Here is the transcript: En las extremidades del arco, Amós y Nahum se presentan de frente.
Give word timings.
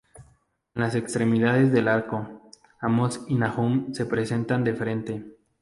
En 0.73 0.81
las 0.81 0.95
extremidades 0.95 1.71
del 1.71 1.87
arco, 1.87 2.49
Amós 2.79 3.21
y 3.27 3.35
Nahum 3.35 3.93
se 3.93 4.07
presentan 4.07 4.63
de 4.63 4.73
frente. 4.73 5.37